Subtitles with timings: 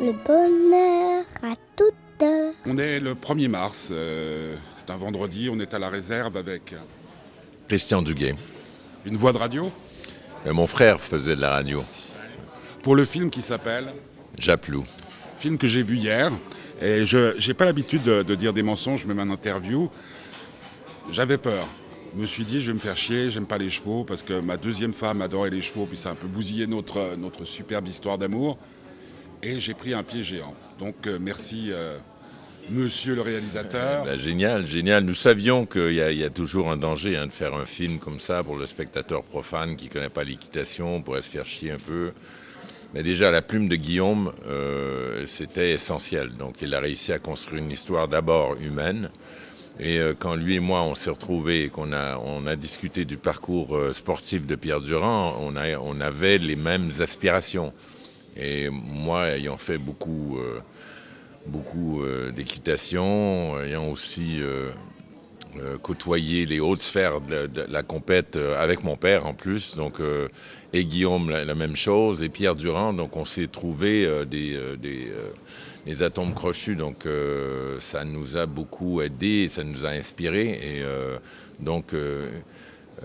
[0.00, 2.52] le bonheur à toute heure.
[2.66, 6.74] On est le 1er mars, euh, c'est un vendredi, on est à la réserve avec
[7.68, 8.34] Christian Duguay.
[9.06, 9.70] une voix de radio
[10.46, 11.82] Euh, mon frère faisait de la radio.
[12.82, 13.86] pour le film qui s'appelle,
[14.38, 14.84] Japlou.
[15.38, 16.30] film que j'ai vu hier.
[16.80, 19.90] Et je n'ai pas l'habitude de, de dire des mensonges, même en interview.
[21.10, 21.66] J'avais peur.
[22.14, 24.40] Je me suis dit, je vais me faire chier, j'aime pas les chevaux, parce que
[24.40, 27.88] ma deuxième femme adorait les chevaux, puis ça a un peu bousillé notre, notre superbe
[27.88, 28.58] histoire d'amour.
[29.42, 30.54] Et j'ai pris un pied géant.
[30.78, 31.96] Donc euh, merci, euh,
[32.70, 34.04] monsieur le réalisateur.
[34.04, 35.04] Ben, génial, génial.
[35.04, 38.42] Nous savions qu'il y, a- toujours un danger hein, de faire un film comme ça
[38.42, 41.78] pour le spectateur profane qui ne connaît pas l'équitation, on pourrait se faire chier un
[41.78, 42.10] peu.
[42.94, 46.30] Mais déjà, la plume de Guillaume, euh, c'était essentiel.
[46.36, 49.10] Donc, il a réussi à construire une histoire d'abord humaine.
[49.78, 53.16] Et quand lui et moi, on s'est retrouvés et qu'on a, on a discuté du
[53.16, 57.72] parcours sportif de Pierre Durand, on avait les mêmes aspirations.
[58.38, 60.60] Et moi, ayant fait beaucoup, euh,
[61.46, 64.70] beaucoup euh, d'équitation, ayant aussi euh,
[65.82, 69.94] côtoyé les hautes sphères de, la compète avec mon père en plus, donc
[70.72, 74.56] et Guillaume la, même chose, et Pierre Durand, donc on s'est trouvé des,
[75.84, 77.08] des, atomes crochus, donc
[77.80, 80.84] ça nous a beaucoup aidé, ça nous a inspiré, et
[81.58, 81.92] donc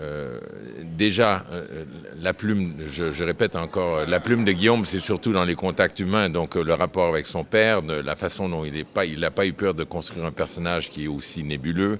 [0.00, 0.40] euh,
[0.82, 1.84] déjà, euh,
[2.20, 6.00] la plume, je, répète encore, euh, la plume de Guillaume, c'est surtout dans les contacts
[6.00, 8.74] humains, donc le rapport avec son père, la façon dont il
[9.20, 11.98] n'a pas, eu peur de construire un personnage qui est aussi nébuleux,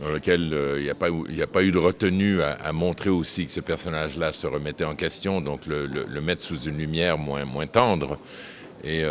[0.00, 4.32] dans lequel il n'y a, pas eu- de retenue à, montrer aussi que ce personnage-là
[4.32, 5.88] se remettait en question, donc le,
[6.20, 8.18] mettre sous une lumière moins, tendre.
[8.84, 9.02] Et,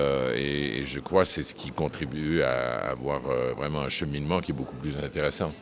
[0.85, 3.21] je crois que c'est ce qui contribue à avoir
[3.58, 5.53] vraiment un cheminement qui est beaucoup plus intéressant.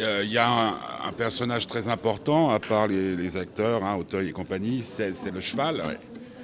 [0.00, 0.68] Euh, Il y a un,
[1.08, 5.40] un personnage très important, à part les, les acteurs, hein, Auteuil et compagnie, c'est le
[5.40, 5.82] cheval.
[5.86, 5.98] Ouais.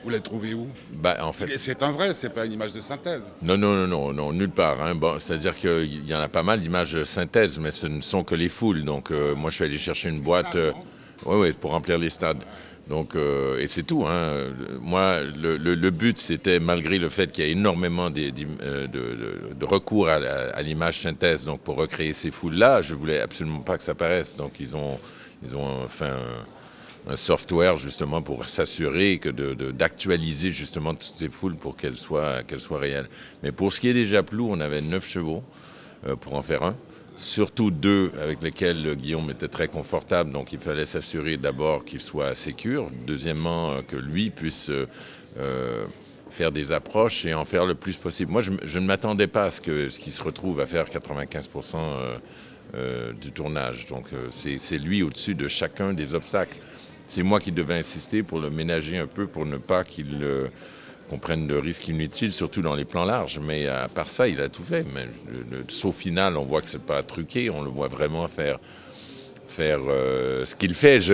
[0.05, 0.69] Vous l'avez trouvé où?
[0.93, 3.23] Bah, en fait, C'est un vrai, c'est pas une image de synthèse.
[3.43, 4.81] Non, non, non, non, non, nulle part.
[4.81, 4.95] hein.
[4.95, 8.23] Bon, C'est-à-dire qu'il y en a pas mal d'images de synthèse, mais ce ne sont
[8.23, 8.85] que les foules.
[8.85, 10.73] Donc, euh, moi, je suis allé chercher une boîte euh,
[11.25, 12.45] ouais, ouais, pour remplir les stades.
[12.89, 14.05] Donc, euh, et c'est tout.
[14.07, 14.13] Hein.
[14.13, 20.09] Euh, Moi, le, but, c'était, malgré le fait qu'il y a énormément euh, de, recours
[20.09, 24.37] à, l'image synthèse, donc pour recréer ces foules-là, je voulais absolument pas que ça paraisse.
[24.37, 25.01] Donc, ils ont,
[25.45, 29.29] ils ont fait un, software justement pour s'assurer que
[29.71, 33.09] d'actualiser justement toutes ces foules pour qu'elles soient, soient réelles.
[33.45, 35.86] Mais pour ce qui est des japlous, on avait neuf chevaux euh,
[36.21, 36.77] pour en faire un.
[37.17, 42.01] Surtout deux avec lesquels euh, Guillaume était très confortable, donc il fallait s'assurer d'abord qu'il
[42.01, 44.87] soit sécure, deuxièmement euh, que lui puisse euh,
[45.39, 45.87] euh,
[46.29, 48.31] faire des approches et en faire le plus possible.
[48.31, 51.77] Moi, je, ne m'attendais pas à ce que ce qu'il se retrouve à faire 95%
[51.77, 52.19] euh,
[52.75, 53.87] euh, du tournage.
[53.87, 56.59] Donc euh, c'est lui au-dessus de chacun des obstacles.
[57.07, 60.49] C'est moi qui devais insister pour le ménager un peu, pour ne pas qu'il euh,
[61.09, 63.39] qu'on prenne de risques inutiles, surtout dans les plans larges.
[63.39, 64.85] Mais à part ça, il a tout fait.
[64.95, 65.07] Mais
[65.51, 68.59] le, saut final, on voit que c'est pas truqué, on le voit vraiment faire
[69.57, 71.01] faire euh, ce qu'il fait.
[71.01, 71.13] Je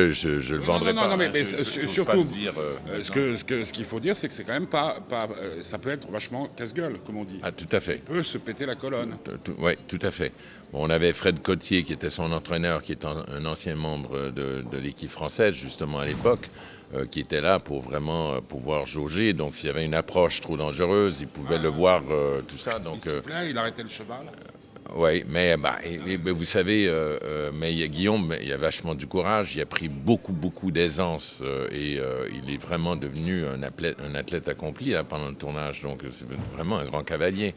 [0.54, 1.08] le vendrai non, non, pas.
[1.10, 1.30] non, mais- hein.
[1.32, 2.54] mais Je- je- surtout- dire.
[2.58, 4.66] euh, Euh, ce que- ce que- ce qu'il faut dire, c'est que c'est quand même
[4.66, 4.98] pas.
[5.08, 5.28] pas
[5.62, 7.38] ça peut être vachement casse-gueule, comme on dit.
[7.42, 7.96] Ah, tout à fait.
[8.06, 9.16] Il peut se péter la colonne.
[9.58, 10.32] Oui, tout à fait.
[10.72, 14.30] Bon, on avait Fred Cotier, qui était son entraîneur, qui est un, un ancien membre
[14.30, 16.48] de, de l'équipe française, justement à l'époque,
[16.94, 19.34] euh, qui était là pour vraiment euh, pouvoir jauger.
[19.34, 22.76] Donc, s'il y avait une approche trop dangereuse, il pouvait le voir, euh, tout ça.
[22.78, 24.24] Il Donc, euh, sifflait, il arrêtait le cheval.
[24.94, 25.78] Oui, mais bah,
[26.24, 29.88] vous savez, euh, euh, mais il Guillaume, il a vachement du courage, il a pris
[29.88, 34.90] beaucoup, beaucoup d'aisance euh, et euh, il est vraiment devenu un athlète, un athlète accompli
[34.90, 35.82] là, pendant le tournage.
[35.82, 37.54] Donc, euh, c'est vraiment un grand cavalier.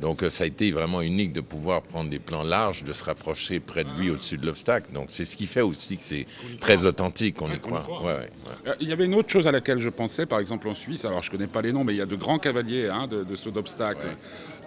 [0.00, 3.02] Donc, euh, ça a été vraiment unique de pouvoir prendre des plans larges, de se
[3.04, 4.92] rapprocher près de lui au-dessus de l'obstacle.
[4.92, 6.26] Donc, c'est ce qui fait aussi que c'est
[6.60, 7.80] très authentique, qu'on y croit.
[7.80, 8.00] croit.
[8.02, 8.30] Ouais, ouais, ouais.
[8.68, 11.04] Euh, Il y avait une autre chose à laquelle je pensais, par exemple en Suisse,
[11.04, 13.24] alors je connais pas les noms, mais il y a de grands cavaliers hein, de,
[13.24, 14.16] de saut d'obstacles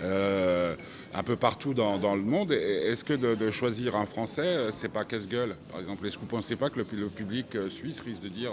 [0.02, 0.75] euh,
[1.14, 2.52] un peu partout dans, dans le monde.
[2.52, 5.56] Est-ce que de, de choisir un Français, c'est pas casse-gueule?
[5.72, 8.52] Par exemple, est-ce que vous pensez pas que le, le public suisse risque de dire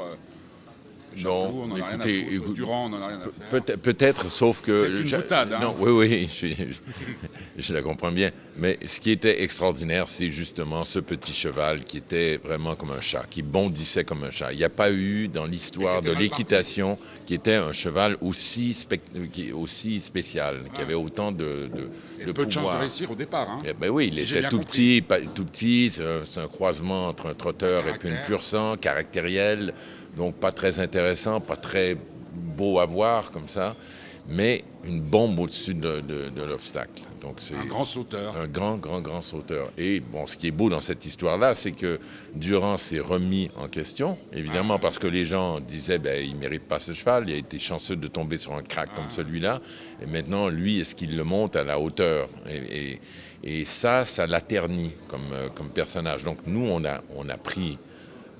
[1.24, 3.16] Non, Jacques, on en a rien écoutez, à foutre, écoute- Durand, on en a rien
[3.18, 4.80] à faire Peut-être, peut-être, sauf que...
[5.04, 5.58] C'est une boutade, hein.
[5.60, 6.28] Non, oui, oui,
[7.58, 8.30] je, la comprends bien.
[8.56, 13.00] Mais ce qui était extraordinaire, c'est justement ce petit cheval qui était vraiment comme un
[13.00, 14.52] chat, qui bondissait comme un chat.
[14.52, 19.00] Il n'y a pas eu dans l'histoire de l'équitation qui était un cheval aussi, spec-
[19.32, 21.68] qui- aussi spécial, qui avait autant de,
[22.18, 22.76] de, de peu de chance pouvoir.
[22.76, 23.48] de réussir au départ.
[23.50, 23.58] hein.
[23.64, 25.00] Eh ben oui, il J'ai était bien tout compris.
[25.00, 25.90] petit, pas- tout petit.
[25.90, 28.26] C'est un, c'est un croisement entre un trotteur et puis une Caractère.
[28.26, 29.74] pur sang, caractériel.
[30.16, 31.96] Donc pas très intéressant, pas très
[32.34, 33.74] beau à voir comme ça.
[34.30, 37.02] mais une bombe au-dessus de, de- de l'obstacle.
[37.22, 38.36] Donc c'est Un grand sauteur.
[38.36, 39.70] un grand, grand, grand sauteur.
[39.78, 41.98] Et bon, ce qui est beau dans cette histoire-là, c'est que
[42.34, 46.78] Durand s'est remis en question, évidemment, parce que les gens disaient, ben, il mérite pas
[46.78, 49.60] ce cheval, il a été chanceux de tomber sur un crack comme celui-là.
[50.02, 52.28] Et maintenant, lui, est-ce qu'il le monte à la hauteur?
[52.50, 53.00] Et, et-
[53.44, 56.22] et ça, ça l'a terni comme, euh, comme personnage.
[56.24, 57.78] Donc nous, on a, on a pris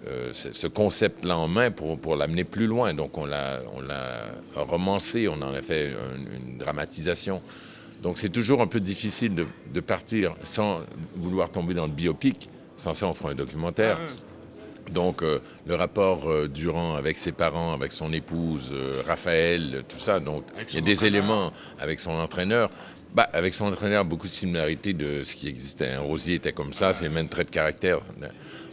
[0.07, 2.95] euh, ce ce concept-là en main pour, pour l'amener plus loin.
[2.95, 7.43] Donc on l'a, on l'a romancé, on en a fait une, une dramatisation.
[8.03, 10.83] Donc c'est toujours un peu difficile de, de partir sans
[11.17, 12.49] vouloir tomber dans le biopic.
[12.77, 13.99] Sans ça, on fera un documentaire.
[14.93, 19.99] Donc euh, le rapport euh, Durand avec ses parents, avec son épouse, euh, Raphaël, tout
[19.99, 20.21] ça.
[20.21, 22.71] Donc il y a des éléments avec son entraîneur.
[23.15, 25.93] Bah, avec son entraîneur, beaucoup de similarités de ce qui existait.
[25.93, 28.01] Un Rosier était comme ça, c'est le même trait de caractère.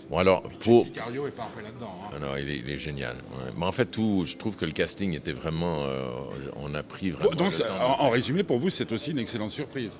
[0.10, 1.96] Bon alors, pour, Cario est parfait là-dedans.
[2.04, 2.10] hein.
[2.16, 3.16] ah non, il est, il est génial.
[3.16, 3.52] ouais.
[3.58, 5.86] Mais en fait, tout, je trouve que le casting était vraiment.
[5.86, 6.10] euh,
[6.58, 7.32] on a pris vraiment.
[7.32, 9.92] Donc, le temps en, résumé, pour vous, c'est aussi une excellente surprise.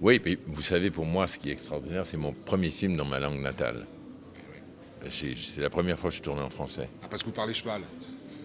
[0.00, 3.04] Oui, mais vous savez, pour moi, ce qui est extraordinaire, c'est mon premier film dans
[3.06, 3.86] ma langue natale.
[5.08, 6.88] J'ai- C'est la première fois que je tournais en français.
[7.02, 7.82] Ah, parce que vous parlez cheval.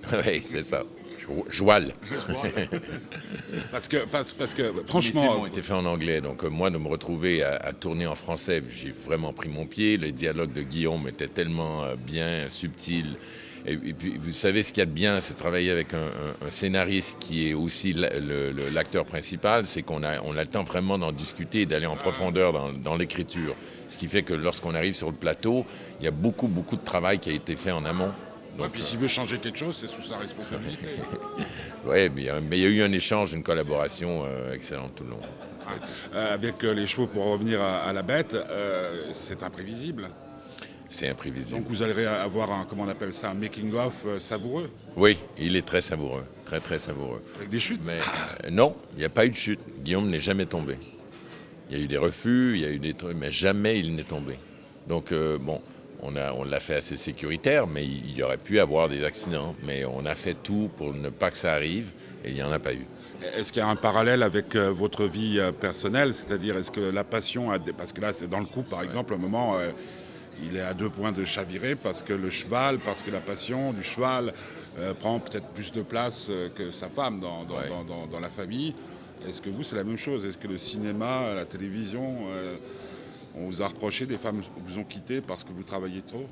[0.26, 0.84] oui, c'est ça.
[1.20, 1.94] Jo- Joual.
[3.72, 6.50] Parce que, parce, parce que Les films franchement, ont été faits en anglais, donc euh,
[6.50, 9.98] moi de me retrouver à, à tourner en français, j'ai vraiment pris mon pied.
[9.98, 13.16] Le dialogue de Guillaume était tellement euh, bien, subtil.
[13.66, 15.94] Et, et puis vous savez ce qu'il y a de bien, c'est de travailler avec
[15.94, 20.48] un, un- un scénariste qui est aussi l'acteur principal, c'est qu'on a, on a le
[20.48, 23.56] temps vraiment d'en discuter, d'aller en profondeur dans, dans l'écriture.
[23.90, 25.66] Ce qui fait que lorsqu'on arrive sur le plateau,
[26.00, 28.12] il y a beaucoup, beaucoup de travail qui a été fait en amont.
[28.66, 30.88] Et puis s'il veut changer quelque chose, c'est sous sa responsabilité.
[31.86, 35.04] Oui, mais, euh, mais il y a eu un échange, une collaboration euh, excellente tout
[35.06, 35.20] le long.
[36.14, 40.10] Euh, avec euh, les chevaux, pour revenir à, à la bête, euh, c'est imprévisible.
[40.90, 41.60] C'est imprévisible.
[41.60, 45.56] Donc vous allez avoir un, comment on appelle ça, un making-of euh, savoureux, Oui, il
[45.56, 47.22] est très savoureux, très très savoureux.
[47.38, 47.82] avec des chutes.
[47.86, 48.00] Mais
[48.46, 49.60] euh, non, il n'y a pas eu de chute.
[49.84, 50.78] Guillaume n'est jamais tombé.
[51.70, 53.96] Il y a eu des refus, il y a eu des trucs, mais jamais il
[53.96, 54.40] n'est tombé.
[54.88, 55.62] Donc euh, bon,
[56.02, 59.56] on a, on l'a fait assez sécuritaire, mais il, y aurait pu avoir des accidents.
[59.64, 61.92] Mais on a fait tout pour ne pas que ça arrive,
[62.24, 62.86] et il n'y en a pas eu.
[63.36, 66.14] Est-ce qu'il y a un parallèle avec euh, votre vie euh, personnelle?
[66.14, 68.84] C'est-à-dire, est-ce que la passion, a des- parce que là, c'est dans le couple, par
[68.84, 69.72] exemple, un moment, euh,
[70.44, 73.74] il est à deux points de chavirer parce que le cheval, parce que la passion
[73.74, 74.34] du cheval
[75.00, 77.68] prend peut-être plus de place que sa femme dans, dans- Ouais.
[77.70, 78.76] dans- dans- dans la famille.
[79.28, 80.24] Est-ce que vous, c'est la même chose?
[80.24, 82.28] Est-ce que le cinéma, la télévision,
[83.36, 86.28] on vous a reproché, des femmes vous ont quitté parce que vous travaillez trop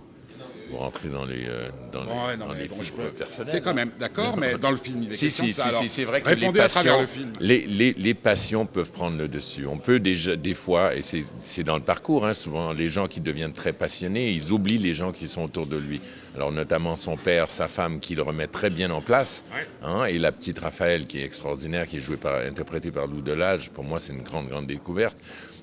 [0.72, 3.48] Vous rentrez dans les, euh, dans les, Bon, ouais, non, dans les bon, films personnels.
[3.48, 5.72] C'est quand même, d'accord, mais dans le film, il est Si, question si, de ça.
[5.74, 7.34] si, c'est vrai que répondez les à travers passions, le film.
[7.40, 9.68] Les, les- les passions peuvent prendre le dessus.
[9.68, 13.08] On peut déjà, des fois, et c'est c'est dans le parcours, hein, souvent, les gens
[13.08, 16.02] qui deviennent très passionnés, ils oublient les gens qui sont autour de lui.
[16.36, 19.68] Alors, notamment son père, sa femme, qui le remet très bien en place, Ouais.
[19.84, 23.22] hein, et la petite Raphaël, qui est extraordinaire, qui est jouée par, interprétée par Lou
[23.22, 23.70] Delage.
[23.70, 25.16] Pour moi, c'est une grande, grande découverte.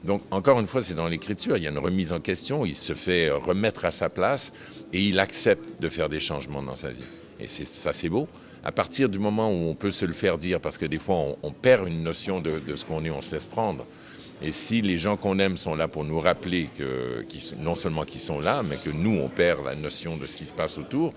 [0.05, 2.75] Donc, encore une fois, c'est dans l'écriture, il y a une remise en question, il
[2.75, 4.53] se fait remettre à sa place,
[4.93, 7.05] et il accepte de faire des changements dans sa vie.
[7.39, 8.29] Et ça, c'est beau.
[8.65, 11.37] À partir du moment où on peut se le faire dire, parce que des fois,
[11.43, 13.87] on, perd une notion de, ce qu'on est, on se laisse prendre.
[14.41, 17.25] Et si les gens qu'on aime sont là pour nous rappeler que,
[17.59, 20.47] non seulement qu'ils sont là, mais que nous, on perd la notion de ce qui
[20.47, 21.15] se passe autour,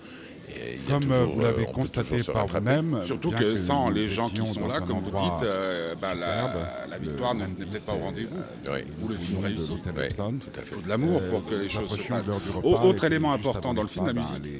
[0.49, 4.07] et Comme euh, toujours, vous euh, l'avez peut constaté par vous-même, Surtout que sans les
[4.07, 7.97] gens qui sont là, comme vous dites, euh, bah, la, victoire n'est peut-être pas au
[7.99, 8.35] rendez-vous.
[8.37, 8.79] euh, Oui.
[9.03, 9.69] Ou le film de réussi.
[9.71, 10.05] l'hôtel Ouais.
[10.07, 10.33] Epson.
[10.39, 10.67] Tout à fait.
[10.71, 12.25] Il faut de l'amour Euh, pour que les choses se passent.
[12.25, 14.53] de l'heure du Au- repas, Autre élément important dans le film, la repas, musique.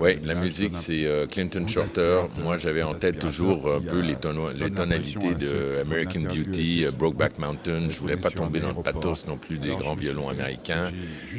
[0.00, 1.86] Oui, la musique, c'est euh, Clinton Shorter.
[1.86, 6.84] d'aspirateur, Moi, j'avais en tête toujours un peu les, euh, les tonalités de American Beauty,
[6.84, 7.88] euh, Brokeback Mountain.
[7.88, 10.90] Je voulais pas tomber dans le pathos non plus des grands violons américains.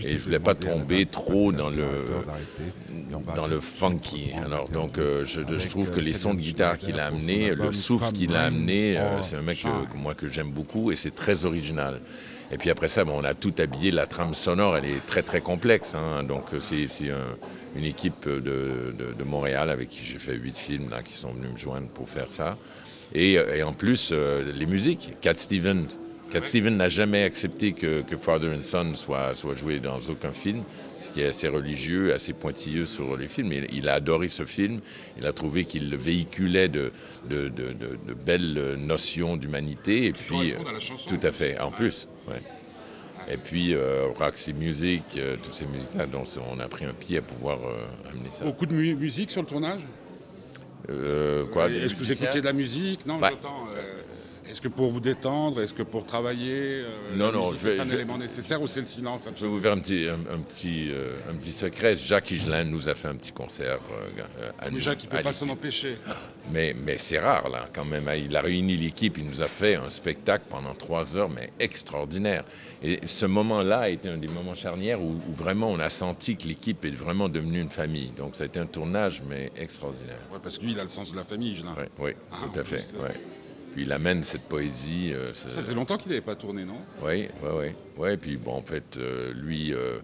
[0.03, 1.85] Et je voulais pas tomber trop dans le,
[3.35, 4.31] dans le funky.
[4.43, 7.71] Alors donc, euh, je, trouve que euh, les sons de guitare qu'il a amenés, le
[7.71, 11.13] souffle qu'il a amené, euh, c'est un mec que, moi que j'aime beaucoup et c'est
[11.13, 12.01] très original.
[12.51, 13.91] Et puis après ça, bon, on a tout habillé.
[13.91, 15.93] La trame sonore, elle est très très complexe.
[15.95, 16.23] hein.
[16.23, 17.37] Donc euh, c'est c'est un-
[17.75, 18.39] une équipe de,
[18.97, 21.87] de- de Montréal avec qui j'ai fait huit films là, qui sont venus me joindre
[21.89, 22.57] pour faire ça.
[23.13, 25.13] Et, euh, et en plus, euh, les musiques.
[25.21, 25.87] Cat Stevens.
[26.31, 30.31] Cat Stevens n'a jamais accepté que, que Father and Son soit, soit joué dans aucun
[30.31, 30.63] film,
[30.99, 33.51] ce qui est assez religieux, assez pointilleux sur les films.
[33.51, 34.79] Il, il a adoré ce film.
[35.17, 36.91] Il a trouvé qu'il véhiculait de,
[37.27, 37.73] de, de-
[38.13, 40.05] belles notions d'humanité.
[40.05, 41.09] Et puis, correspondent à la chanson.
[41.09, 41.59] tout à fait.
[41.59, 42.41] En plus, ouais.
[43.29, 47.17] Et puis euh, Roxy Music, euh, toutes ces musiques-là, dont on a pris un pied
[47.19, 48.43] à pouvoir euh, amener ça.
[48.45, 49.81] Beaucoup de mu- musique sur le tournage?
[50.89, 53.05] Euh, Est-ce que vous écoutiez de la musique?
[53.05, 53.67] Non, Bah, j'entends.
[53.75, 54.01] euh,
[54.49, 57.85] Est-ce que pour vous détendre, est-ce que pour travailler, euh, Non, non, je vais- un
[57.85, 60.39] je- élément nécessaire ou c'est le silence Je vais vous faire un petit, un, un
[60.39, 61.95] petit, euh, un petit secret.
[61.95, 64.77] Jacques Higelin nous a fait un petit concert euh, à nous.
[64.77, 65.97] Déjà qui ne peut pas s'en empêcher.
[66.51, 68.09] Mais, mais c'est rare, là, quand même.
[68.17, 72.43] Il a réuni l'équipe, il nous a fait un spectacle pendant trois heures, mais extraordinaire.
[72.81, 76.35] Et ce moment-là a été un des moments charnières où, où vraiment on a senti
[76.37, 78.11] que l'équipe est vraiment devenue une famille.
[78.17, 80.17] Donc ça a été un tournage, mais extraordinaire.
[80.33, 81.75] Ouais, parce que lui, il a le sens de la famille, Gélin.
[81.77, 82.77] Oui, oui, Ah, tout à fait.
[82.99, 83.13] ouais.
[83.73, 85.11] Puis il amène cette poésie.
[85.13, 86.77] euh, ce- Ça faisait longtemps qu'il n'avait pas tourné, non?
[87.03, 87.67] Oui, oui, oui.
[87.97, 89.99] Ouais, puis bon, en fait, euh, lui, euh,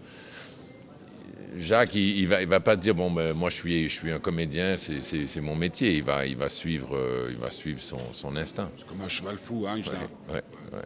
[1.57, 4.11] Jacques, il, il va, il va pas dire bon, ben, moi je suis, je suis
[4.11, 5.95] un comédien, c'est- mon métier.
[5.95, 8.69] Il va, il va suivre, il va suivre son, son instinct.
[8.77, 9.77] C'est comme un cheval fou, hein.
[9.77, 10.41] Ouais, ouais,
[10.73, 10.81] ouais.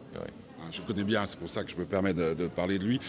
[0.60, 2.84] Hein, Je connais bien, c'est pour ça que je me permets de, de parler de
[2.84, 3.00] lui.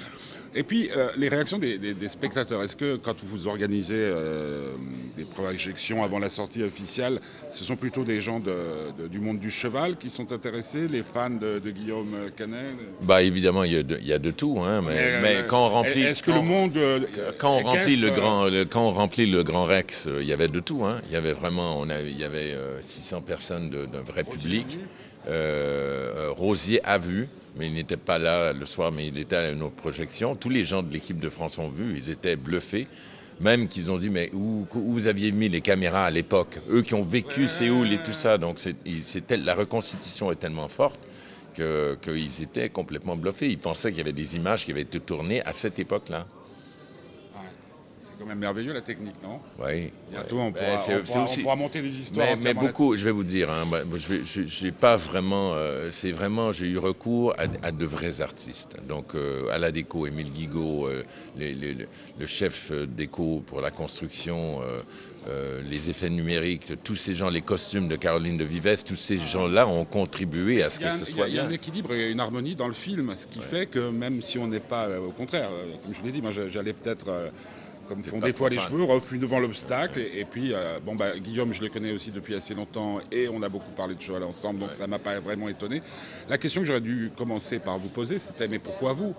[0.53, 2.61] Et puis, euh, les réactions des, des- des spectateurs.
[2.61, 4.71] Est-ce que quand vous organisez euh,
[5.15, 9.39] des projections avant la sortie officielle, ce sont plutôt des gens de- de- du monde
[9.39, 12.65] du cheval qui sont intéressés, les fans de, de Guillaume Canet?
[13.01, 15.43] Bah évidemment, il y a de, il y a de tout, hein, mais, mais euh,
[15.47, 16.75] quand on remplit, Est-ce que quand- le monde.
[16.75, 16.99] euh,
[17.37, 20.27] quand on remplit le équestre, grand, le- quand on remplit le grand Rex, euh, il
[20.27, 20.83] y avait de tout.
[20.83, 20.99] Hein.
[21.07, 24.79] Il y avait vraiment, il y avait euh, 600 personnes de- d'un vrai public.
[25.29, 29.35] Euh, euh, Rosier a vu, mais il n'était pas là le soir, mais il était
[29.35, 30.35] à une autre projection.
[30.35, 32.87] Tous les gens de l'équipe de France ont vu, ils étaient bluffés.
[33.39, 36.59] Même qu'ils ont dit, mais où, où vous aviez mis les caméras à l'époque?
[36.69, 38.37] Eux qui ont vécu Séoul et tout ça.
[38.37, 38.59] Donc
[39.29, 40.99] la reconstitution est tellement forte
[41.55, 43.49] que- qu'ils étaient complètement bluffés.
[43.49, 46.27] Ils pensaient qu'il y avait des images qui avaient été tournées à cette époque-là.
[48.21, 49.39] Quand même merveilleux la technique, non?
[49.57, 49.91] Oui.
[50.11, 50.41] Bientôt, oui.
[50.43, 52.27] on, Ben, pourra, on pourra- aussi- on pourra monter des histoires.
[52.27, 53.65] Mais, mais beaucoup, je vais vous dire, hein,
[54.45, 58.77] j'ai pas vraiment, euh, c'est vraiment, j'ai eu recours à, à de vrais artistes.
[58.87, 61.03] Donc euh, à la déco, Émile Guigaud, euh,
[61.35, 61.87] les- les- le,
[62.19, 64.59] le chef euh, déco pour la construction,
[65.27, 69.17] euh, les effets numériques, tous ces gens, les costumes de Caroline de Vives, tous ces
[69.17, 71.49] gens-là ont contribué à ce que un, ce soit il y a bien.
[71.49, 74.47] un équilibre et une harmonie dans le film, ce qui fait que même si on
[74.47, 77.07] n'est pas, euh, au contraire, euh, comme je l'ai dit, moi j'allais peut-être,
[77.91, 79.99] comme font des fois les cheveux, refus devant l'obstacle.
[79.99, 83.27] Et, et puis, euh, bon, bah, Guillaume, je le connais aussi depuis assez longtemps et
[83.27, 85.81] on a beaucoup parlé de cheval ensemble, donc ça m'a pas vraiment étonné.
[86.29, 89.13] La question que j'aurais dû commencer par vous poser, c'était mais pourquoi vous?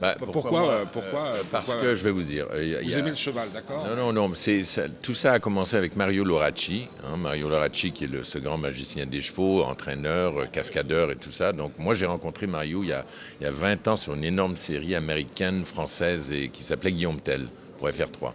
[0.00, 2.74] Bah, pourquoi, moi euh, pourquoi, euh, Parce pourquoi- que je vais vous dire, euh, y
[2.74, 4.34] a- Vous il y a- aimez le cheval, d'accord Non, non, non.
[4.34, 6.88] ça- tout ça a commencé avec Mario Loracci.
[7.04, 11.16] hein, Mario Loracci, qui est le, ce grand magicien des chevaux, entraîneur, euh, cascadeur et
[11.16, 11.52] tout ça.
[11.52, 13.04] Donc, moi, j'ai rencontré Mario il y, a,
[13.40, 17.20] il y a 20 ans sur une énorme série américaine, française, et, qui s'appelait Guillaume
[17.20, 17.46] Tell
[17.78, 18.32] pour FR3.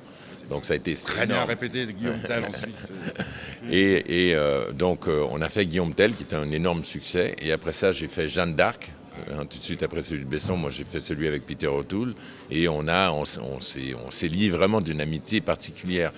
[0.51, 2.91] Donc, ça a été Très bien répété, Guillaume Tell en Suisse.
[3.71, 7.35] Et, et, euh, donc, euh, on a fait Guillaume Tell, qui était un énorme succès.
[7.39, 8.91] Et après ça, j'ai fait Jeanne d'Arc.
[9.29, 12.13] Euh, tout de suite après celui de Besson, moi j'ai fait celui avec Peter O'Toole.
[12.51, 16.11] Et on, on, on s'est lié vraiment d'une amitié particulière.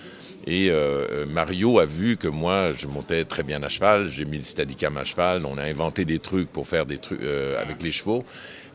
[0.46, 4.38] Et euh, Mario a vu que moi, je montais très bien à cheval, j'ai mis
[4.38, 7.84] le steadicam à cheval, on a inventé des trucs pour faire des trucs euh, avec
[7.84, 8.24] les chevaux.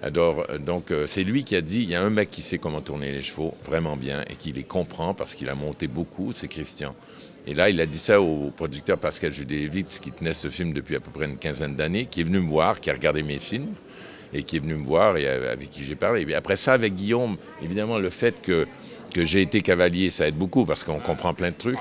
[0.04, 2.58] Euh, donc, euh, c'est lui qui a dit, il y a un mec qui sait
[2.58, 6.32] comment tourner les chevaux vraiment bien et qui les comprend parce qu'il a monté beaucoup,
[6.32, 6.94] c'est Christian.
[7.46, 10.96] Et là, il a dit ça au producteur Pascal Judévitz, qui tenait ce film depuis
[10.96, 13.38] à peu près une quinzaine d'années, qui est venu me voir, qui a regardé mes
[13.38, 13.72] films,
[14.32, 16.24] et qui est venu me voir et avec qui j'ai parlé.
[16.28, 18.66] Et après ça, avec Guillaume, évidemment, le fait que,
[19.14, 21.78] que j'ai été cavalier, ça aide beaucoup parce qu'on comprend plein de trucs.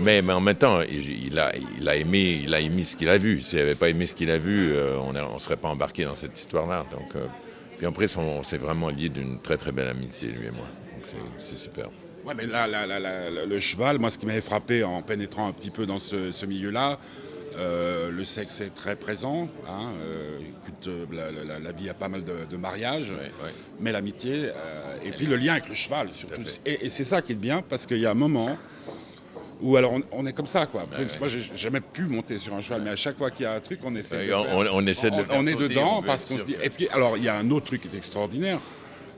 [0.00, 3.08] Mais, mais en même temps, il, a, il, a aimé, il a aimé ce qu'il
[3.08, 3.40] a vu.
[3.40, 6.14] S'il n'avait pas aimé ce qu'il a vu, euh, on ne serait pas embarqué dans
[6.14, 6.84] cette histoire-là.
[6.90, 7.26] Donc, euh,
[7.78, 10.66] puis après, on, on s'est vraiment lié d'une très très belle amitié, lui et moi.
[10.94, 11.06] Donc
[11.38, 11.86] c'est- super.
[12.24, 15.02] Ouais, mais là, là, là, là, là, le cheval, moi, ce qui m'avait frappé en
[15.02, 16.98] pénétrant un petit peu dans ce, ce milieu-là,
[17.56, 19.48] euh, le sexe est très présent.
[19.68, 23.12] hein, euh, écoute, euh, la, la- la vie a pas mal de, de mariages,
[23.80, 26.40] mais l'amitié, euh, et puis le lien avec le cheval, surtout.
[26.66, 28.56] Et, et c'est ça qui est bien, parce qu'il y a un moment
[29.62, 30.82] où, alors, on, on est comme ça, quoi.
[30.82, 31.06] Ouais.
[31.18, 33.52] Moi, j'ai jamais pu monter sur un cheval, mais à chaque fois qu'il y a
[33.54, 34.56] un truc, on essaie de on, faire.
[34.56, 36.56] on- on essaie de le On- faire on est dedans parce qu'on se dit.
[36.62, 38.60] Et puis, alors, il y a un autre truc qui est extraordinaire.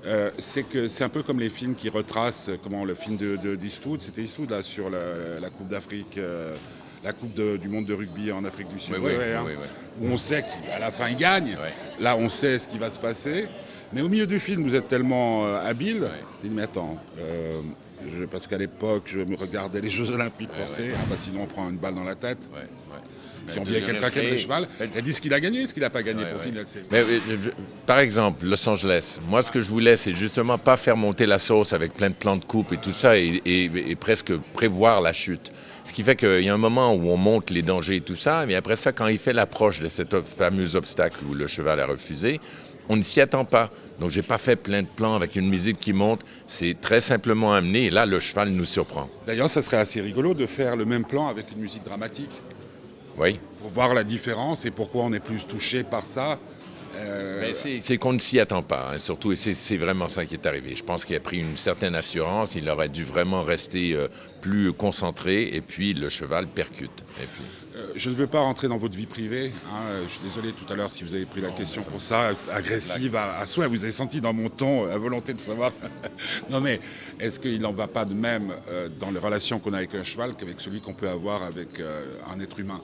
[0.04, 3.34] euh, c'est que c'est un peu comme les films qui retracent comment le film de,
[3.36, 6.54] de d'Eastwood, c'était Eastwood là sur la, la Coupe d'Afrique, euh,
[7.04, 9.44] la Coupe de- du monde de rugby en Afrique du Sud, Oui, Ouais, hein.
[9.46, 9.52] oui,
[10.00, 11.56] où on sait qu'à la fin il gagne.
[12.00, 13.46] Là on sait ce qui va se passer,
[13.92, 16.08] mais au milieu du film vous êtes tellement euh, habile.
[16.42, 17.60] Dis mais attends, euh,
[18.18, 21.46] je- parce qu'à l'époque je me regardais les Jeux Olympiques forcés, ah bah, sinon on
[21.46, 22.38] prend une balle dans la tête.
[23.48, 25.72] Si on vient quelqu'un qui aime le cheval, elle dit ce qu'il a gagné, ce
[25.72, 26.46] qu'il n'a pas gagné Ouais, pour ouais.
[26.46, 26.64] finir.
[26.90, 27.50] Mais, euh, je-
[27.86, 31.38] par exemple, Los Angeles, moi ce que je voulais, c'est justement pas faire monter la
[31.38, 35.00] sauce avec plein de plans de coupe et tout ça et, et- et presque prévoir
[35.00, 35.52] la chute.
[35.86, 38.16] Ce qui fait qu'il y a un moment où on monte les dangers et tout
[38.16, 41.78] ça, mais après ça, quand il fait l'approche de cet fameux obstacle où le cheval
[41.78, 42.40] a refusé,
[42.88, 43.70] on ne s'y attend pas.
[44.00, 47.54] Donc j'ai pas fait plein de plans avec une musique qui monte, c'est très simplement
[47.54, 49.08] amené et là le cheval nous surprend.
[49.28, 52.32] D'ailleurs, ça serait assez rigolo de faire le même plan avec une musique dramatique.
[53.18, 53.40] Oui.
[53.62, 56.38] pour voir la différence et pourquoi on est plus touché par ça.
[56.96, 60.34] Euh, Mais c'est- qu'on ne s'y attend pas, hein, surtout, et c'est- vraiment ça qui
[60.34, 60.74] est arrivé.
[60.74, 64.08] Je pense qu'il a pris une certaine assurance, il aurait dû vraiment rester euh,
[64.40, 67.02] plus concentré, et puis le cheval percute.
[67.22, 67.44] Et puis,
[67.76, 69.52] Euh, je ne veux pas rentrer dans votre vie privée.
[69.70, 72.30] hein, je suis désolé tout à l'heure si vous avez pris la question pour ça,
[72.50, 73.66] agressive à, à souhait.
[73.68, 75.72] Vous avez senti dans mon ton la volonté de savoir.
[76.50, 76.80] non mais
[77.20, 80.04] est-ce qu'il n'en va pas de même euh, dans les relations qu'on a avec un
[80.04, 82.80] cheval qu'avec celui qu'on peut avoir avec euh, un être humain?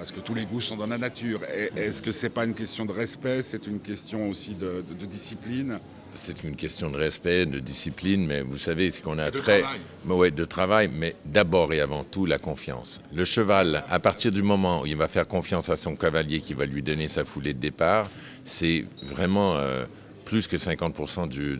[0.00, 1.42] Parce que tous les goûts sont dans la nature.
[1.76, 3.42] Est-ce que c'est pas une question de respect?
[3.42, 5.78] C'est une question aussi de, de- de discipline?
[6.16, 9.60] C'est une question de respect, de discipline, mais vous savez, c'est qu'on a de très...
[9.60, 9.80] travail.
[10.06, 13.02] Mais ouais, de travail, mais d'abord et avant tout, la confiance.
[13.14, 16.54] Le cheval, à partir du moment où il va faire confiance à son cavalier qui
[16.54, 18.08] va lui donner sa foulée de départ,
[18.46, 19.84] c'est vraiment euh,
[20.30, 21.58] plus que 50% du,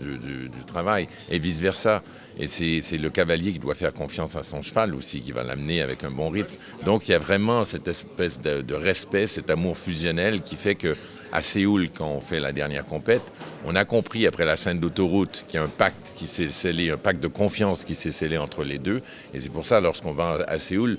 [0.64, 2.04] travail, et vice-versa.
[2.38, 5.82] Et c'est le cavalier qui doit faire confiance à son cheval aussi, qui va l'amener
[5.82, 6.54] avec un bon rythme.
[6.84, 10.96] Donc il y a vraiment cette espèce de, respect, cet amour fusionnel qui fait que
[11.32, 13.22] à Séoul, quand on fait la dernière compète,
[13.64, 16.90] on a compris après la scène d'autoroute qu'il y a un pacte qui s'est scellé,
[16.90, 19.00] un pacte de confiance qui s'est scellé entre les deux.
[19.34, 20.98] Et c'est pour ça, lorsqu'on va à Séoul,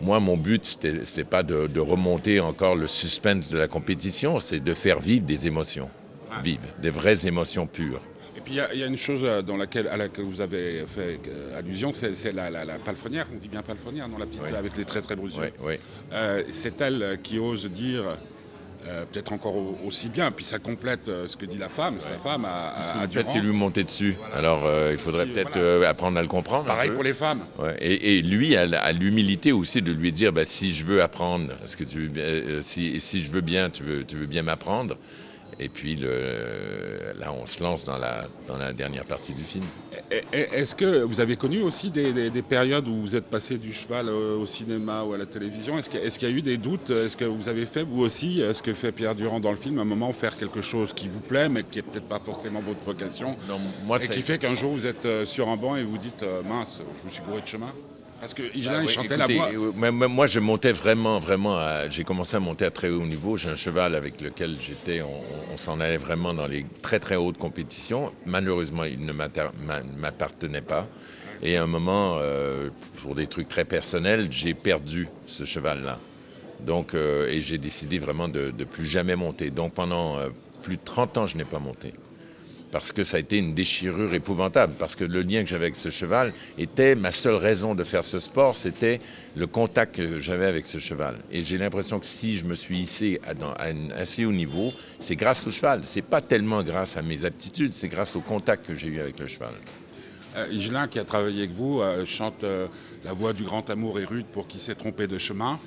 [0.00, 4.60] moi, mon but, c'était pas de, de remonter encore le suspense de la compétition, c'est
[4.60, 5.88] de faire vivre des émotions,
[6.42, 8.00] vives, des vraies émotions pures.
[8.36, 10.24] Et puis il y a- il y, a une chose euh, dans laquelle, à laquelle
[10.24, 14.16] vous avez fait euh, allusion, c'est la, la- la palefrenière, on dit bien palefrenière, non
[14.18, 14.54] la petite Oui.
[14.56, 15.36] avec les traits très brusques.
[15.40, 15.74] Oui, oui.
[16.12, 18.04] Euh, c'est elle qui ose dire,
[18.86, 22.16] euh, peut-être encore au- aussi bien, puis ça complète ce que dit la femme, sa
[22.16, 23.28] femme à, à, Durand.
[23.28, 24.14] c'est lui monter dessus.
[24.32, 25.88] Alors, euh, il faudrait peut-être voilà.
[25.88, 26.66] apprendre à le comprendre.
[26.66, 27.42] Pareil pour les femmes.
[27.58, 31.52] Ouais, Et, et lui a, l'humilité aussi de lui dire bah, si je veux apprendre,
[31.64, 32.08] est-ce que tu
[32.62, 34.96] si, si je veux bien, tu veux, tu veux bien m'apprendre.
[35.60, 39.64] Et puis le- là, on se lance dans la, dans la dernière partie du film.
[40.32, 43.72] Est-ce que vous avez connu aussi des, des- des périodes où vous êtes passé du
[43.72, 45.76] cheval euh, au cinéma ou à la télévision?
[45.78, 46.90] Est-ce qu'il y, a- y eu des doutes?
[46.90, 49.78] Est-ce que vous avez fait, vous aussi, ce que fait Pierre Durand dans le film,
[49.78, 52.60] à un moment faire quelque chose qui vous plaît, mais qui n'est peut-être pas forcément
[52.60, 53.36] votre vocation?
[53.48, 55.98] Non, moi, Et qui fait qu'un jour vous êtes euh, sur un banc et vous
[55.98, 57.72] dites euh, mince, je me suis gouré de chemin?
[58.20, 59.50] Parce que Ah il chantait écoutez, la voix.
[59.52, 61.58] euh, moi, je montais vraiment, vraiment.
[61.88, 63.36] J'ai commencé à monter à très haut niveau.
[63.36, 65.02] J'ai un cheval avec lequel j'étais.
[65.02, 65.20] On,
[65.52, 68.12] on s'en allait vraiment dans les très, très hautes compétitions.
[68.26, 70.86] Malheureusement, il ne m'appartenait pas.
[71.42, 72.70] Et à un moment, euh,
[73.02, 75.98] pour des trucs très personnels, j'ai perdu ce cheval-là.
[76.60, 79.50] Donc, euh, et j'ai décidé vraiment de ne plus jamais monter.
[79.50, 80.30] Donc, pendant euh,
[80.62, 81.92] plus de 30 ans, je n'ai pas monté
[82.70, 85.76] parce que ça a été une déchirure épouvantable, parce que le lien que j'avais avec
[85.76, 89.00] ce cheval était ma seule raison de faire ce sport, c'était
[89.36, 91.16] le contact que j'avais avec ce cheval.
[91.30, 95.16] Et j'ai l'impression que si je me suis hissé à, un assez haut niveau, c'est
[95.16, 95.80] grâce au cheval.
[95.84, 99.18] C'est pas tellement grâce à mes aptitudes, c'est grâce au contact que j'ai eu avec
[99.18, 99.54] le cheval.
[100.36, 102.66] Euh, Igelin, qui a travaillé avec vous, euh, chante euh,
[103.04, 105.58] La voix du grand amour est rude pour qui s'est trompé de chemin.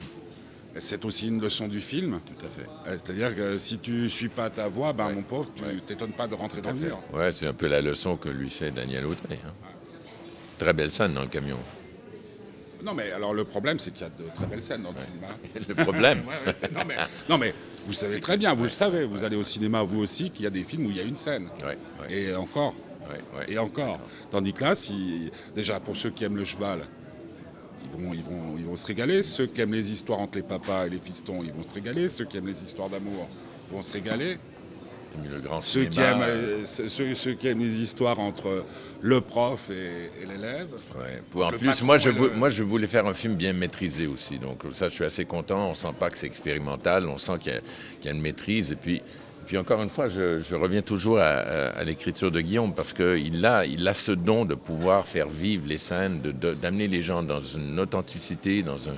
[0.80, 2.20] C'est aussi une leçon du film.
[2.26, 2.68] Tout à fait.
[2.88, 5.14] Euh, C'est-à-dire que si tu suis pas ta voix, ben, Ouais.
[5.16, 5.76] mon pauvre, tu Ouais.
[5.86, 7.00] t'étonnes pas de rentrer dans le mur.
[7.14, 9.40] Ouais, c'est un peu la leçon que lui fait Daniel Auteuil.
[9.46, 9.52] hein.
[10.58, 11.58] Très belle scène dans le camion.
[12.84, 14.96] Non, mais alors le problème, c'est qu'il y a de très belles scènes dans le
[14.96, 15.24] film.
[15.28, 15.60] hein.
[15.68, 16.24] Le problème,
[16.74, 16.96] non, mais,
[17.30, 17.54] non, mais
[17.86, 20.48] vous savez très bien, vous le savez, vous allez au cinéma vous aussi, qu'il y
[20.48, 21.50] a des films où il y a une scène.
[21.64, 22.74] ouais, ouais, Et encore,
[23.10, 23.52] ouais, ouais.
[23.54, 24.00] et encore.
[24.32, 26.80] Tandis que là, si, déjà pour ceux qui aiment le cheval,
[27.92, 29.24] vont, ils, vont, ils vont se régaler.
[29.24, 32.10] Ceux qui aiment les histoires entre les papas et les fistons, ils vont se régaler.
[32.10, 33.28] Ceux qui aiment les histoires d'amour
[33.72, 34.38] vont se régaler.
[35.30, 38.64] Le grand Ceux qui, aiment, euh, ceux, qui aiment les histoires entre
[39.02, 40.70] le prof et, et l'élève.
[40.98, 41.44] Ouais.
[41.44, 43.52] En Le plus, moi je, et le- vou- moi, je voulais faire un film bien
[43.52, 44.40] maîtrisé aussi.
[44.40, 45.70] Donc, ça, je suis assez content.
[45.70, 47.08] On sent pas que c'est expérimental.
[47.10, 47.52] On sent qu'il
[48.04, 48.72] y, y a une maîtrise.
[48.72, 49.02] Et puis,
[49.46, 52.94] puis encore une fois, je, je reviens toujours à, à- à l'écriture de Guillaume parce
[52.94, 57.24] qu'il a, il a ce don de pouvoir faire vivre les scènes, d'amener les gens
[57.24, 58.94] dans une authenticité, dans, un,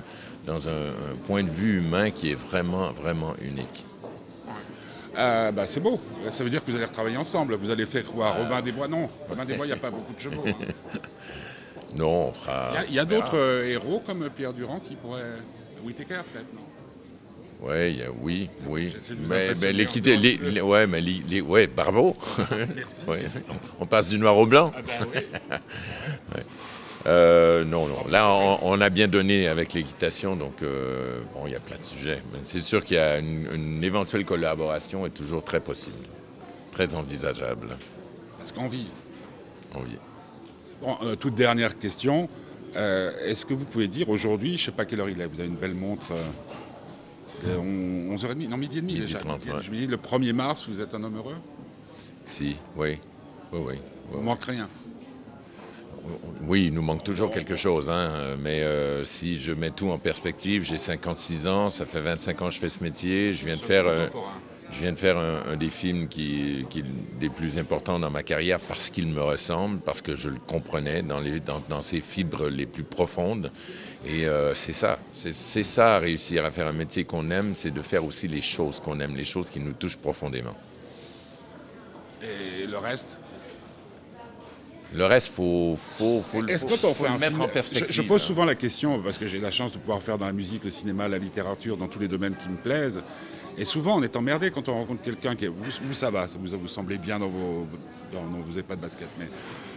[0.46, 3.84] dans un, un point de vue humain qui est vraiment, vraiment unique.
[5.16, 6.00] Euh, bah, c'est beau.
[6.32, 7.54] Ça veut dire que vous allez retravailler ensemble.
[7.54, 8.30] Vous allez faire quoi?
[8.32, 8.88] Robin des Bois?
[8.88, 9.08] Non.
[9.28, 10.42] Robin des Bois, il n'y a pas beaucoup de chevaux.
[10.46, 10.98] hein.
[11.96, 12.72] Non, on fera.
[12.88, 15.22] Il y a- d'autres euh, héros comme Pierre Durand qui pourraient.
[15.84, 16.62] Whitaker, peut-être, non?
[17.60, 18.94] Ouais, oui, oui.
[19.28, 22.16] Mais, mais l'équité, les- les- ouais, mais les- les- ouais, bravo.
[22.76, 23.06] Merci.
[23.08, 23.20] Ouais.
[23.80, 24.70] On passe du noir au blanc.
[24.76, 25.20] Ah ben oui.
[27.06, 28.06] Euh, non, non.
[28.08, 31.76] Là, on, on a bien donné avec l'équitation, donc euh, bon, il y a plein
[31.76, 32.22] de sujets.
[32.32, 35.98] Mais c'est sûr qu'il y a une, une éventuelle collaboration est toujours très possible,
[36.72, 37.76] très envisageable.
[38.38, 38.86] Parce qu'on vit.
[39.74, 39.98] On vit.
[40.80, 42.26] Bon, euh, toute dernière question.
[42.74, 45.40] Est-ce que vous pouvez dire aujourd'hui, je ne sais pas quelle heure il est, vous
[45.40, 46.06] avez une belle montre,
[47.58, 49.18] on- 11h30, non midi et demi Midi déjà.
[49.18, 49.90] 30, Midi ouais.
[49.90, 51.36] Le 1er mars, vous êtes un homme heureux
[52.26, 52.98] Si, oui,
[53.52, 53.60] oui, oui.
[53.68, 53.74] oui.
[54.12, 54.68] Vous manque rien.
[56.46, 59.96] Oui, il nous manque toujours quelque chose, hein, mais euh, si je mets tout en
[59.98, 63.54] perspective, j'ai 56 ans, ça fait 25 ans que je fais ce métier, je viens
[63.56, 64.08] de faire, euh,
[64.70, 66.84] je viens de faire un, un des films qui, qui est
[67.20, 71.02] des plus importants dans ma carrière parce qu'il me ressemble, parce que je le comprenais
[71.02, 73.52] dans, les, dans, dans ses fibres les plus profondes.
[74.06, 77.82] Et euh, c'est ça, c'est ça, réussir à faire un métier qu'on aime, c'est de
[77.82, 80.56] faire aussi les choses qu'on aime, les choses qui nous touchent profondément.
[82.22, 83.18] Et le reste?
[84.94, 87.48] Le reste, faut, faut, faut, le- faut- que on faut fait le mettre film- en
[87.48, 87.86] perspective.
[87.88, 88.26] Je, je pose hein.
[88.26, 90.70] souvent la question parce que j'ai la chance de pouvoir faire dans la musique, le
[90.70, 93.02] cinéma, la littérature, dans tous les domaines qui me plaisent.
[93.56, 95.48] Et souvent, on est emmerdé quand on rencontre quelqu'un qui est.
[95.48, 97.66] Vous, vous, ça va, ça vous, vous semblez bien dans vos.
[98.12, 99.26] dans- non, vous n'avez pas de basket, mais.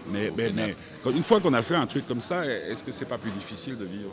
[0.10, 2.92] Mais, mais, mais quand- une fois qu'on a fait un truc comme ça, est-ce que
[2.92, 4.12] c'est pas plus difficile de vivre?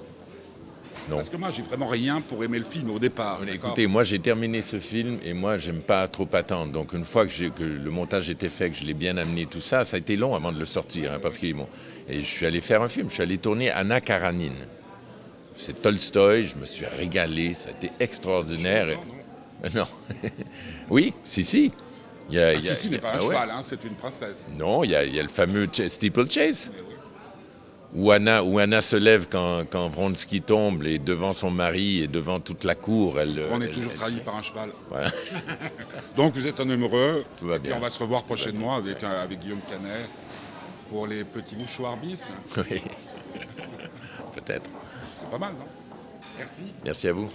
[1.08, 1.16] Non.
[1.16, 3.40] Parce que moi, j'ai vraiment rien pour aimer le film au départ.
[3.52, 6.72] Écoutez, moi j'ai terminé ce film et moi j'aime pas trop attendre.
[6.72, 9.84] Donc une fois que, le montage était fait, que je l'ai bien amené, tout ça,
[9.84, 11.12] ça a été long avant de le sortir.
[11.12, 11.68] hein, parce que, bon,
[12.08, 14.66] et je suis allé faire un film, je suis allé tourner Anna Karanine.
[15.56, 18.98] C'est Tolstoï, je me suis régalé, ça a été extraordinaire.
[19.62, 19.70] Non.
[19.74, 19.86] Non.
[20.90, 21.72] oui, si, si.
[22.30, 23.34] Il y a- Ah, il y a- Sissi n'est pas un ah ouais.
[23.34, 24.46] cheval, hein, c'est une princesse.
[24.56, 26.72] Non, il y, a, il y a le fameux Ch- Steeplechase.
[26.74, 26.80] Oui.
[27.96, 32.08] Où Anna, où Anna se lève quand, quand Vronsky tombe et devant son mari et
[32.08, 33.40] devant toute la cour, elle.
[33.52, 34.70] On est toujours elle- trahi par un cheval.
[36.16, 37.24] Donc vous êtes un amoureux.
[37.38, 37.76] Tout va Et bien.
[37.76, 40.08] on va se revoir prochainement avec, un- avec Guillaume Canet
[40.90, 42.22] pour les petits mouchoirs bis.
[42.56, 42.82] Oui.
[44.34, 44.68] Peut-être.
[45.04, 45.66] C'est pas mal, non?
[46.38, 46.64] Merci.
[46.84, 47.30] Merci à vous.